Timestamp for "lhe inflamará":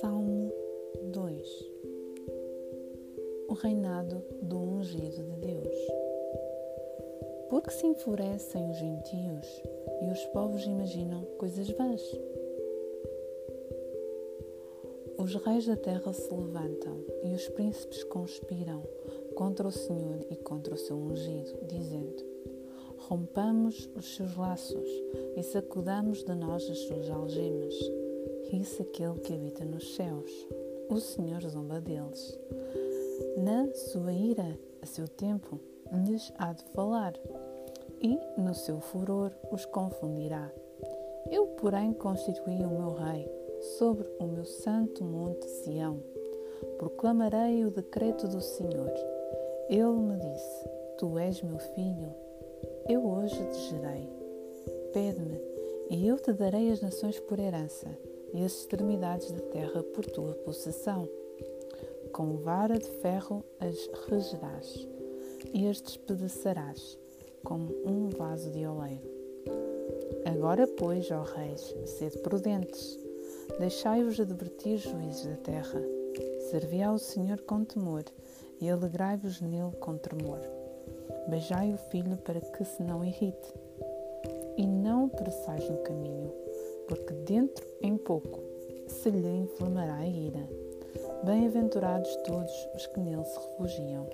89.10-89.96